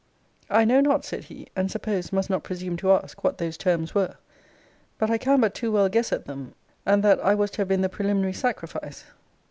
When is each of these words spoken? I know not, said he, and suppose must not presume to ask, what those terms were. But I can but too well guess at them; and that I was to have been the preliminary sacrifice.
I 0.49 0.65
know 0.65 0.81
not, 0.81 1.05
said 1.05 1.25
he, 1.25 1.45
and 1.55 1.69
suppose 1.69 2.11
must 2.11 2.27
not 2.27 2.41
presume 2.43 2.75
to 2.77 2.91
ask, 2.91 3.23
what 3.23 3.37
those 3.37 3.55
terms 3.55 3.93
were. 3.93 4.15
But 4.97 5.11
I 5.11 5.19
can 5.19 5.39
but 5.41 5.53
too 5.53 5.71
well 5.71 5.89
guess 5.89 6.11
at 6.11 6.25
them; 6.25 6.55
and 6.87 7.03
that 7.03 7.19
I 7.23 7.35
was 7.35 7.51
to 7.51 7.57
have 7.61 7.67
been 7.67 7.81
the 7.81 7.87
preliminary 7.87 8.33
sacrifice. 8.33 9.03